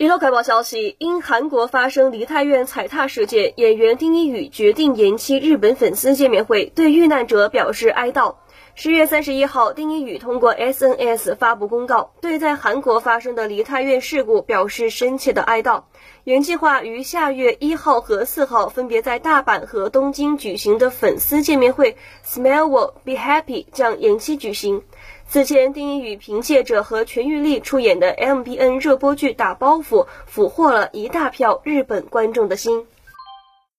[0.00, 8.36] 娱乐快报消息：因韩国发生梨泰院踩踏事件，演员丁一宇决定延期日本粉丝见面会，对遇难者表示哀悼。
[8.74, 15.82] 十月三十一号，丁一宇通过 SNS 发布公告，对在韩国发生的梨泰院事故表示深切的哀悼。
[16.24, 24.82] 原计划于下月一号和四号分别在大阪和东京举行的粉丝见面会 “Smile World Be Happy” 将延期举行。
[25.32, 32.84] 此前，丁一宇凭借着和全玉丽出演的 MBN 热播剧《打包袱》，俘获了一大票日本观众的心。